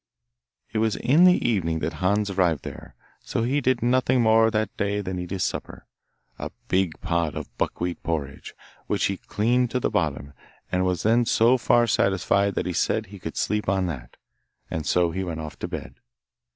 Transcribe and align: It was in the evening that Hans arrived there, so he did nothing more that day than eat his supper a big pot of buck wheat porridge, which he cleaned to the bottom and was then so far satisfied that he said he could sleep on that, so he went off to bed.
It 0.73 0.79
was 0.79 0.95
in 0.95 1.25
the 1.25 1.47
evening 1.47 1.77
that 1.81 1.93
Hans 2.01 2.31
arrived 2.31 2.63
there, 2.63 2.95
so 3.19 3.43
he 3.43 3.61
did 3.61 3.83
nothing 3.83 4.19
more 4.19 4.49
that 4.49 4.75
day 4.75 4.99
than 4.99 5.19
eat 5.19 5.29
his 5.29 5.43
supper 5.43 5.85
a 6.39 6.49
big 6.69 6.99
pot 7.01 7.35
of 7.35 7.55
buck 7.59 7.79
wheat 7.79 8.01
porridge, 8.01 8.55
which 8.87 9.05
he 9.05 9.17
cleaned 9.17 9.69
to 9.69 9.79
the 9.79 9.91
bottom 9.91 10.33
and 10.71 10.83
was 10.85 11.03
then 11.03 11.23
so 11.27 11.55
far 11.55 11.85
satisfied 11.85 12.55
that 12.55 12.65
he 12.65 12.73
said 12.73 13.05
he 13.05 13.19
could 13.19 13.37
sleep 13.37 13.69
on 13.69 13.85
that, 13.85 14.17
so 14.81 15.11
he 15.11 15.23
went 15.23 15.39
off 15.39 15.59
to 15.59 15.67
bed. 15.67 15.99